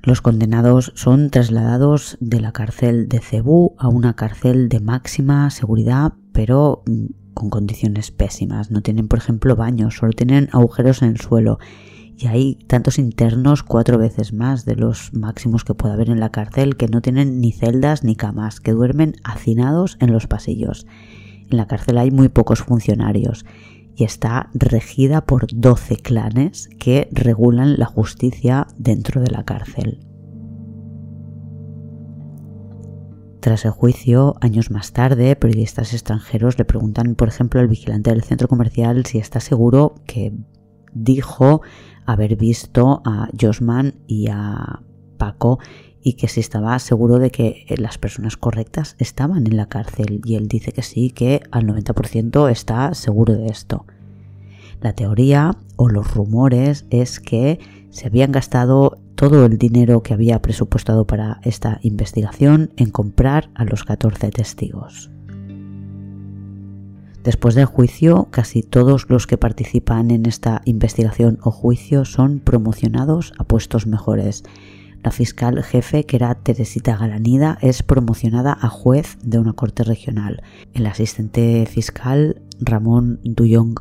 [0.03, 6.15] Los condenados son trasladados de la cárcel de Cebú a una cárcel de máxima seguridad,
[6.33, 8.71] pero mm, con condiciones pésimas.
[8.71, 11.59] No tienen, por ejemplo, baños, solo tienen agujeros en el suelo
[12.19, 16.31] y hay tantos internos cuatro veces más de los máximos que puede haber en la
[16.31, 20.85] cárcel que no tienen ni celdas ni camas, que duermen hacinados en los pasillos.
[21.49, 23.47] En la cárcel hay muy pocos funcionarios
[23.95, 30.01] y está regida por 12 clanes que regulan la justicia dentro de la cárcel.
[33.39, 38.25] Tras el juicio, años más tarde, periodistas extranjeros le preguntan, por ejemplo, al vigilante del
[38.25, 40.33] centro comercial si está seguro que
[40.93, 41.63] dijo
[42.07, 44.81] haber visto a Josman y a
[45.19, 45.59] Paco
[46.03, 50.37] y que si estaba seguro de que las personas correctas estaban en la cárcel y
[50.37, 53.85] él dice que sí, que al 90% está seguro de esto.
[54.81, 57.59] La teoría o los rumores es que
[57.91, 63.65] se habían gastado todo el dinero que había presupuestado para esta investigación en comprar a
[63.65, 65.11] los 14 testigos.
[67.25, 73.33] Después del juicio, casi todos los que participan en esta investigación o juicio son promocionados
[73.39, 74.45] a puestos mejores.
[75.03, 80.43] La fiscal jefe, que era Teresita Galanida, es promocionada a juez de una corte regional.
[80.75, 83.75] El asistente fiscal, Ramón Duyong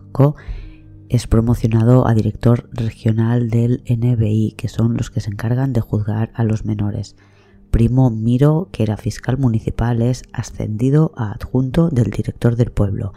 [1.10, 6.32] es promocionado a director regional del NBI, que son los que se encargan de juzgar
[6.34, 7.16] a los menores.
[7.78, 13.14] Primo Miro, que era fiscal municipal, es ascendido a adjunto del director del pueblo.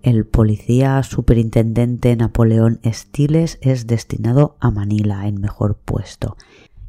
[0.00, 6.38] el policía superintendente Napoleón Estiles es destinado a Manila en mejor puesto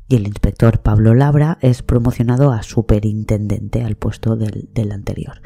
[0.08, 5.42] y el inspector Pablo Labra es promocionado a superintendente al puesto del, del, anterior.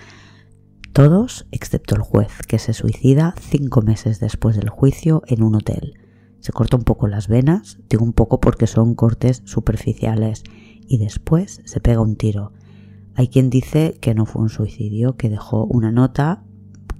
[0.94, 5.96] Todos, excepto el juez, que se suicida cinco meses después del juicio en un hotel.
[6.42, 10.44] Se corta un poco las venas, digo un poco porque son cortes superficiales,
[10.90, 12.52] y después se pega un tiro.
[13.16, 16.44] Hay quien dice que no fue un suicidio, que dejó una nota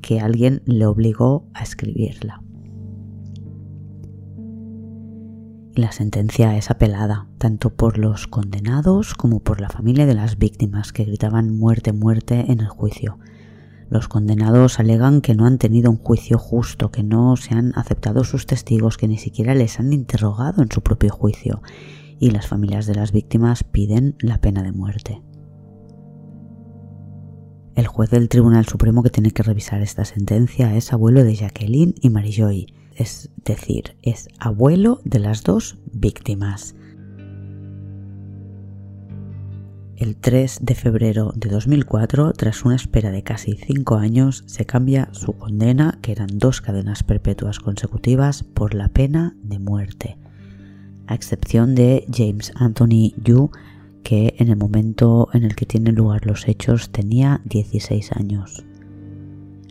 [0.02, 2.42] que alguien le obligó a escribirla.
[5.76, 10.92] La sentencia es apelada, tanto por los condenados como por la familia de las víctimas
[10.92, 13.18] que gritaban muerte, muerte en el juicio.
[13.90, 18.24] Los condenados alegan que no han tenido un juicio justo, que no se han aceptado
[18.24, 21.62] sus testigos, que ni siquiera les han interrogado en su propio juicio,
[22.20, 25.22] y las familias de las víctimas piden la pena de muerte.
[27.76, 31.96] El juez del Tribunal Supremo que tiene que revisar esta sentencia es abuelo de Jacqueline
[32.02, 36.76] y Marijoy, es decir, es abuelo de las dos víctimas.
[39.96, 45.10] El 3 de febrero de 2004, tras una espera de casi cinco años, se cambia
[45.14, 50.18] su condena, que eran dos cadenas perpetuas consecutivas, por la pena de muerte,
[51.10, 53.50] a excepción de James Anthony Yu,
[54.04, 58.64] que en el momento en el que tienen lugar los hechos tenía 16 años.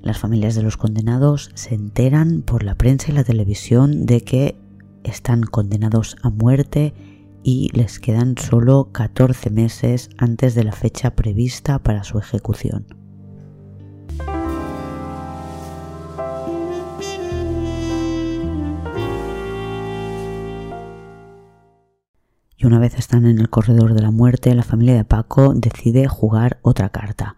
[0.03, 4.57] Las familias de los condenados se enteran por la prensa y la televisión de que
[5.05, 6.92] están condenados a muerte
[7.44, 12.97] y les quedan solo 14 meses antes de la fecha prevista para su ejecución.
[22.59, 26.09] Y una vez están en el corredor de la muerte, la familia de Paco decide
[26.09, 27.37] jugar otra carta.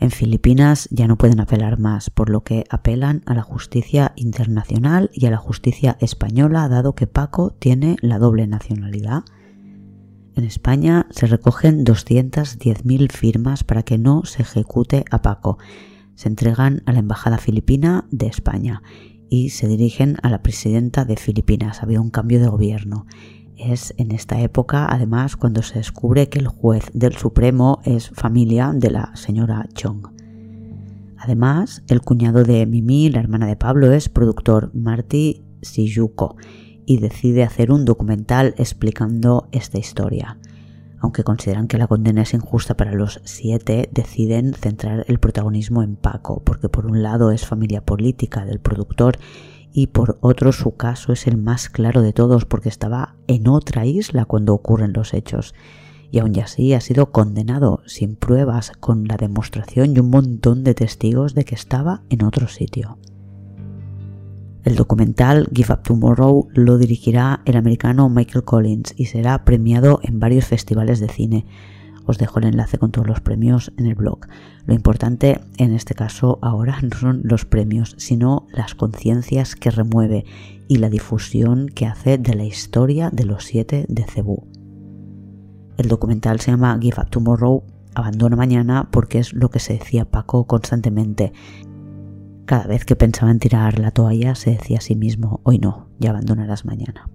[0.00, 5.10] En Filipinas ya no pueden apelar más, por lo que apelan a la justicia internacional
[5.12, 9.22] y a la justicia española, dado que Paco tiene la doble nacionalidad.
[10.34, 15.58] En España se recogen 210.000 firmas para que no se ejecute a Paco.
[16.14, 18.82] Se entregan a la Embajada Filipina de España
[19.30, 21.82] y se dirigen a la presidenta de Filipinas.
[21.82, 23.06] Había un cambio de gobierno
[23.58, 28.72] es en esta época, además, cuando se descubre que el juez del Supremo es familia
[28.74, 30.06] de la señora Chong.
[31.18, 36.36] Además, el cuñado de Mimi, la hermana de Pablo, es productor Marty Shiyuko
[36.86, 40.38] y decide hacer un documental explicando esta historia.
[41.00, 45.96] Aunque consideran que la condena es injusta para los siete, deciden centrar el protagonismo en
[45.96, 49.18] Paco, porque por un lado es familia política del productor
[49.72, 53.86] y por otro su caso es el más claro de todos porque estaba en otra
[53.86, 55.54] isla cuando ocurren los hechos
[56.10, 60.74] y aún así ha sido condenado sin pruebas con la demostración y un montón de
[60.74, 62.98] testigos de que estaba en otro sitio.
[64.64, 70.18] El documental Give Up Tomorrow lo dirigirá el americano Michael Collins y será premiado en
[70.18, 71.46] varios festivales de cine,
[72.08, 74.20] os dejo el enlace con todos los premios en el blog.
[74.64, 80.24] Lo importante en este caso ahora no son los premios, sino las conciencias que remueve
[80.68, 84.46] y la difusión que hace de la historia de los siete de Cebú.
[85.76, 87.62] El documental se llama Give Up Tomorrow,
[87.94, 91.32] Abandona Mañana, porque es lo que se decía Paco constantemente.
[92.46, 95.88] Cada vez que pensaba en tirar la toalla se decía a sí mismo, hoy no,
[95.98, 97.10] ya abandonarás mañana.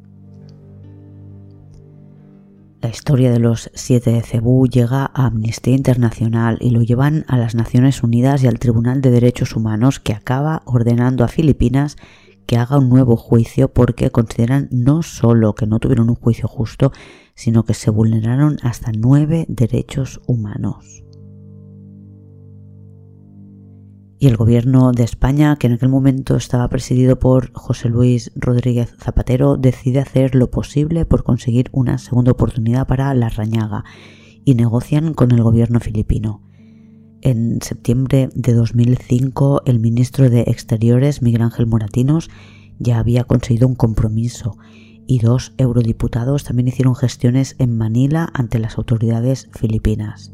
[2.83, 7.37] La historia de los siete de Cebú llega a Amnistía Internacional y lo llevan a
[7.37, 11.95] las Naciones Unidas y al Tribunal de Derechos Humanos que acaba ordenando a Filipinas
[12.45, 16.91] que haga un nuevo juicio porque consideran no solo que no tuvieron un juicio justo,
[17.35, 21.02] sino que se vulneraron hasta nueve derechos humanos.
[24.23, 28.95] Y el gobierno de España, que en aquel momento estaba presidido por José Luis Rodríguez
[28.97, 33.83] Zapatero, decide hacer lo posible por conseguir una segunda oportunidad para la Rañaga
[34.45, 36.41] y negocian con el gobierno filipino.
[37.21, 42.29] En septiembre de 2005, el ministro de Exteriores, Miguel Ángel Moratinos,
[42.79, 44.55] ya había conseguido un compromiso
[45.05, 50.31] y dos eurodiputados también hicieron gestiones en Manila ante las autoridades filipinas.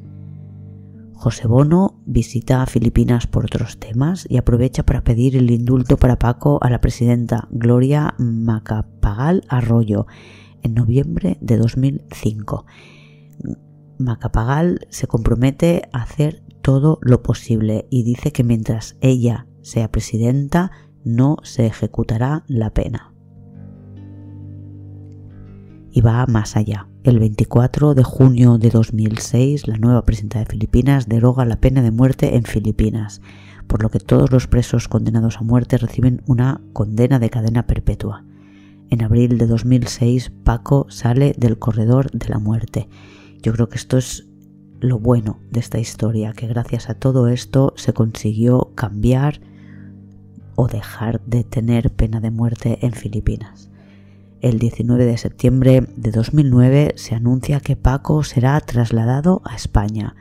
[1.20, 6.60] José Bono visita Filipinas por otros temas y aprovecha para pedir el indulto para Paco
[6.62, 10.08] a la presidenta Gloria Macapagal Arroyo
[10.64, 12.66] en noviembre de 2005.
[13.98, 20.72] Macapagal se compromete a hacer todo lo posible y dice que mientras ella sea presidenta
[21.04, 23.14] no se ejecutará la pena.
[25.92, 26.88] Y va más allá.
[27.02, 31.92] El 24 de junio de 2006, la nueva presidenta de Filipinas deroga la pena de
[31.92, 33.22] muerte en Filipinas,
[33.68, 38.26] por lo que todos los presos condenados a muerte reciben una condena de cadena perpetua.
[38.90, 42.90] En abril de 2006, Paco sale del corredor de la muerte.
[43.42, 44.28] Yo creo que esto es
[44.82, 49.40] lo bueno de esta historia, que gracias a todo esto se consiguió cambiar
[50.56, 53.70] o dejar de tener pena de muerte en Filipinas.
[54.42, 60.16] El 19 de septiembre de 2009 se anuncia que Paco será trasladado a España.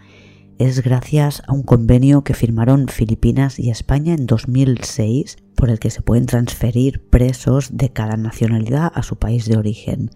[0.58, 5.90] Es gracias a un convenio que firmaron Filipinas y España en 2006 por el que
[5.90, 10.10] se pueden transferir presos de cada nacionalidad a su país de origen.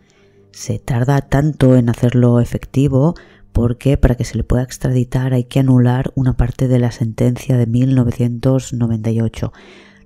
[0.50, 3.14] Se tarda tanto en hacerlo efectivo
[3.52, 7.56] porque para que se le pueda extraditar hay que anular una parte de la sentencia
[7.56, 9.52] de 1998.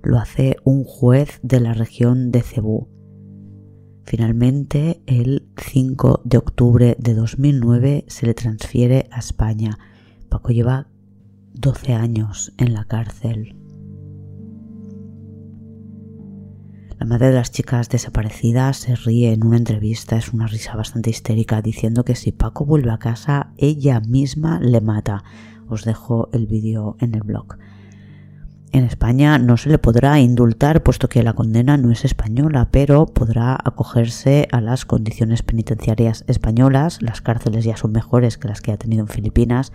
[0.03, 2.96] Lo hace un juez de la región de Cebú.
[4.07, 9.77] Finalmente, el 5 de octubre de 2009 se le transfiere a España.
[10.29, 10.87] Paco lleva
[11.55, 13.57] 12 años en la cárcel.
[16.97, 21.09] La madre de las chicas desaparecidas se ríe en una entrevista, es una risa bastante
[21.09, 25.25] histérica, diciendo que si Paco vuelve a casa, ella misma le mata.
[25.67, 27.57] Os dejo el vídeo en el blog.
[28.73, 33.05] En España no se le podrá indultar puesto que la condena no es española, pero
[33.05, 37.01] podrá acogerse a las condiciones penitenciarias españolas.
[37.01, 39.71] Las cárceles ya son mejores que las que ha tenido en Filipinas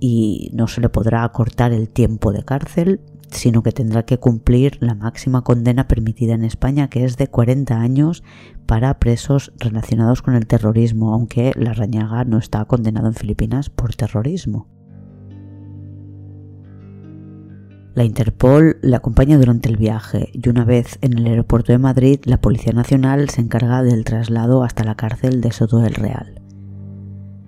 [0.00, 3.00] y no se le podrá acortar el tiempo de cárcel,
[3.30, 7.78] sino que tendrá que cumplir la máxima condena permitida en España, que es de 40
[7.78, 8.22] años
[8.66, 13.94] para presos relacionados con el terrorismo, aunque la Rañaga no está condenado en Filipinas por
[13.94, 14.68] terrorismo.
[17.94, 22.18] La Interpol le acompaña durante el viaje y una vez en el aeropuerto de Madrid,
[22.24, 26.42] la Policía Nacional se encarga del traslado hasta la cárcel de Soto del Real.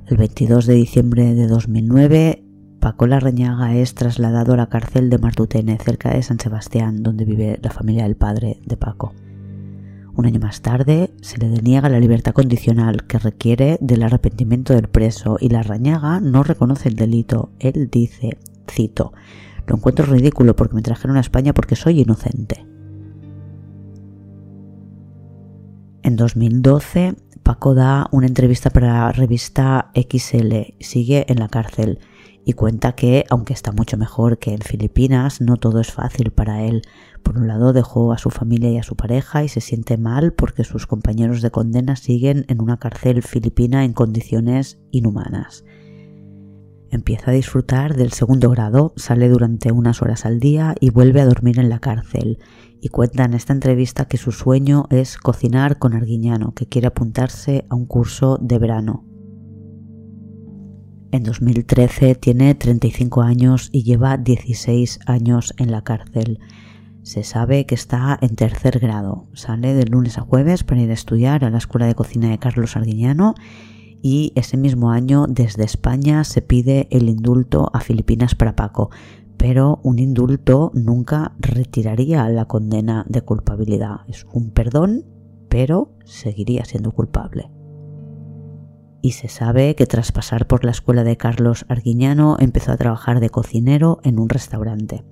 [0.07, 2.45] El 22 de diciembre de 2009,
[2.79, 7.59] Paco Larrañaga es trasladado a la cárcel de Martutene, cerca de San Sebastián, donde vive
[7.61, 9.15] la familia del padre de Paco.
[10.15, 14.87] Un año más tarde se le deniega la libertad condicional que requiere del arrepentimiento del
[14.87, 17.51] preso y Larrañaga no reconoce el delito.
[17.59, 18.39] Él dice,
[18.71, 19.13] cito,
[19.67, 22.67] lo encuentro ridículo porque me trajeron a España porque soy inocente.
[26.03, 31.99] En 2012, Paco da una entrevista para la revista XL, sigue en la cárcel
[32.45, 36.63] y cuenta que, aunque está mucho mejor que en Filipinas, no todo es fácil para
[36.63, 36.83] él.
[37.25, 40.33] Por un lado dejó a su familia y a su pareja y se siente mal
[40.33, 45.65] porque sus compañeros de condena siguen en una cárcel filipina en condiciones inhumanas.
[46.91, 51.27] Empieza a disfrutar del segundo grado, sale durante unas horas al día y vuelve a
[51.27, 52.39] dormir en la cárcel.
[52.81, 57.67] Y cuenta en esta entrevista que su sueño es cocinar con Arguiñano, que quiere apuntarse
[57.69, 59.05] a un curso de verano.
[61.11, 66.39] En 2013 tiene 35 años y lleva 16 años en la cárcel.
[67.03, 69.29] Se sabe que está en tercer grado.
[69.33, 72.39] Sale de lunes a jueves para ir a estudiar a la Escuela de Cocina de
[72.39, 73.35] Carlos Arguiñano
[74.03, 78.91] y ese mismo año desde España se pide el indulto a Filipinas para Paco,
[79.37, 84.01] pero un indulto nunca retiraría la condena de culpabilidad.
[84.09, 85.05] Es un perdón,
[85.49, 87.51] pero seguiría siendo culpable
[89.07, 93.21] y se sabe que tras pasar por la escuela de Carlos Arguiñano empezó a trabajar
[93.21, 95.05] de cocinero en un restaurante.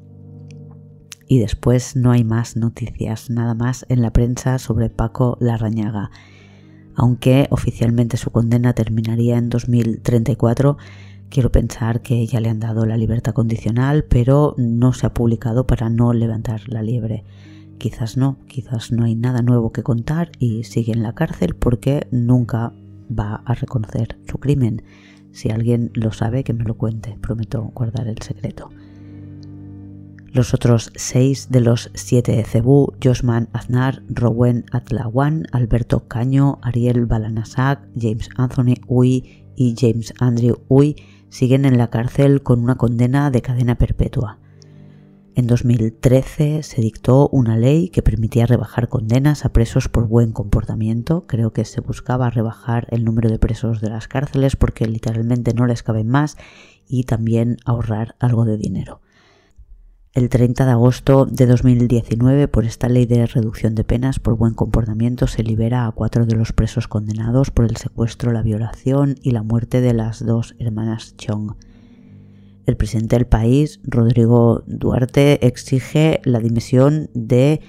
[1.28, 6.10] Y después no hay más noticias, nada más en la prensa sobre Paco Larrañaga.
[6.96, 10.76] Aunque oficialmente su condena terminaría en 2034,
[11.28, 15.66] quiero pensar que ya le han dado la libertad condicional, pero no se ha publicado
[15.66, 17.24] para no levantar la liebre.
[17.78, 22.06] Quizás no, quizás no hay nada nuevo que contar y sigue en la cárcel porque
[22.12, 22.72] nunca
[23.10, 24.82] va a reconocer su crimen.
[25.32, 27.18] Si alguien lo sabe, que me lo cuente.
[27.20, 28.70] Prometo guardar el secreto.
[30.34, 37.06] Los otros seis de los siete de Cebú, Josman Aznar, Rowen Atlawan, Alberto Caño, Ariel
[37.06, 40.96] Balanasak, James Anthony Uy y James Andrew Uy,
[41.28, 44.40] siguen en la cárcel con una condena de cadena perpetua.
[45.36, 51.28] En 2013 se dictó una ley que permitía rebajar condenas a presos por buen comportamiento.
[51.28, 55.64] Creo que se buscaba rebajar el número de presos de las cárceles porque literalmente no
[55.66, 56.36] les caben más
[56.88, 59.03] y también ahorrar algo de dinero.
[60.14, 64.54] El 30 de agosto de 2019, por esta ley de reducción de penas por buen
[64.54, 69.32] comportamiento, se libera a cuatro de los presos condenados por el secuestro, la violación y
[69.32, 71.56] la muerte de las dos hermanas Chong.
[72.64, 77.60] El presidente del país, Rodrigo Duarte, exige la dimisión de,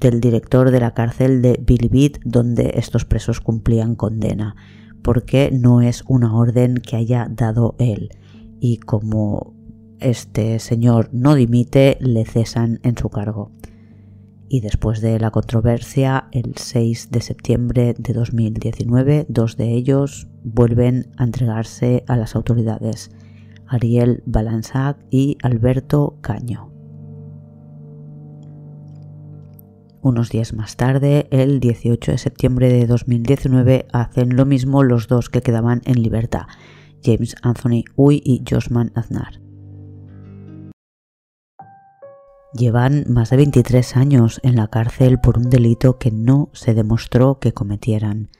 [0.00, 4.54] del director de la cárcel de Bilibid, donde estos presos cumplían condena,
[5.00, 8.10] porque no es una orden que haya dado él.
[8.60, 9.54] Y como
[10.00, 13.50] este señor no dimite, le cesan en su cargo.
[14.48, 21.12] Y después de la controversia, el 6 de septiembre de 2019, dos de ellos vuelven
[21.16, 23.12] a entregarse a las autoridades,
[23.68, 26.72] Ariel Balanzac y Alberto Caño.
[30.02, 35.28] Unos días más tarde, el 18 de septiembre de 2019, hacen lo mismo los dos
[35.28, 36.46] que quedaban en libertad,
[37.04, 39.49] James Anthony Uy y Josman Aznar.
[42.52, 47.38] Llevan más de 23 años en la cárcel por un delito que no se demostró
[47.38, 48.30] que cometieran.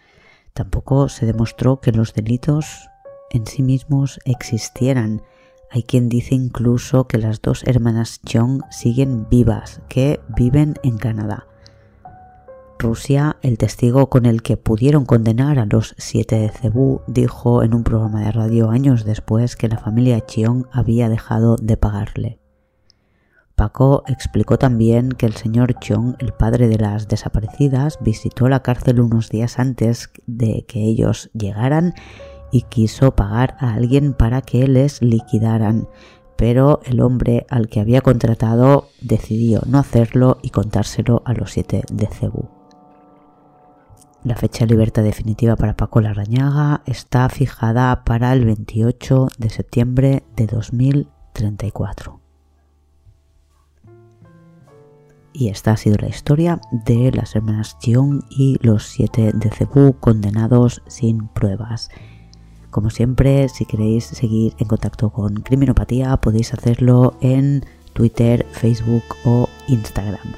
[0.53, 2.91] Tampoco se demostró que los delitos
[3.31, 5.23] en sí mismos existieran.
[5.71, 11.47] Hay quien dice incluso que las dos hermanas Chong siguen vivas, que viven en Canadá.
[12.81, 17.75] Rusia, el testigo con el que pudieron condenar a los siete de Cebú, dijo en
[17.75, 22.40] un programa de radio años después que la familia Chiong había dejado de pagarle.
[23.61, 29.01] Paco explicó también que el señor Chong, el padre de las desaparecidas, visitó la cárcel
[29.01, 31.93] unos días antes de que ellos llegaran
[32.51, 35.89] y quiso pagar a alguien para que les liquidaran,
[36.39, 41.83] pero el hombre al que había contratado decidió no hacerlo y contárselo a los siete
[41.93, 42.49] de Cebú.
[44.25, 50.23] La fecha de libertad definitiva para Paco Larrañaga está fijada para el 28 de septiembre
[50.35, 52.21] de 2034.
[55.33, 59.95] Y esta ha sido la historia de las hermanas Chiong y los siete de Cebú
[60.01, 61.91] condenados sin pruebas.
[62.71, 69.49] Como siempre, si queréis seguir en contacto con Criminopatía, podéis hacerlo en Twitter, Facebook o
[69.69, 70.35] Instagram.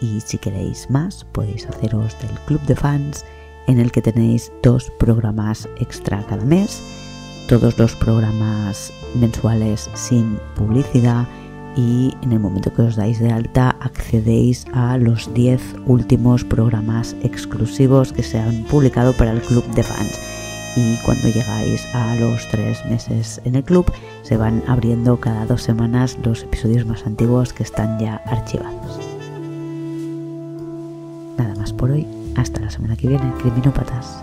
[0.00, 3.24] Y si queréis más, podéis haceros del club de fans
[3.66, 6.82] en el que tenéis dos programas extra cada mes,
[7.48, 11.26] todos los programas mensuales sin publicidad
[11.76, 17.16] y en el momento que os dais de alta accedéis a los 10 últimos programas
[17.22, 20.20] exclusivos que se han publicado para el club de fans.
[20.76, 23.90] Y cuando llegáis a los tres meses en el club,
[24.22, 29.14] se van abriendo cada dos semanas los episodios más antiguos que están ya archivados
[31.72, 32.06] por hoy.
[32.36, 34.22] Hasta la semana que viene, criminópatas.